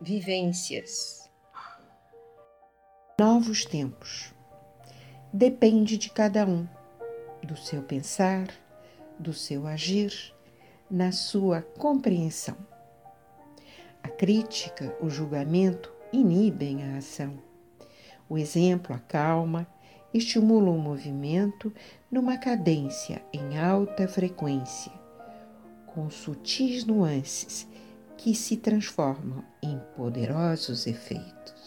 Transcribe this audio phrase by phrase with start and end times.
[0.00, 1.28] vivências.
[3.18, 4.32] Novos tempos.
[5.30, 6.66] Depende de cada um,
[7.42, 8.48] do seu pensar,
[9.18, 10.34] do seu agir,
[10.90, 12.56] na sua compreensão.
[14.02, 17.38] A crítica, o julgamento inibem a ação.
[18.26, 19.66] O exemplo acalma,
[20.14, 21.70] estimula o movimento
[22.10, 24.92] numa cadência em alta frequência,
[25.84, 27.68] com sutis nuances
[28.20, 29.80] que se transformam em
[30.10, 31.59] poderosos efeitos.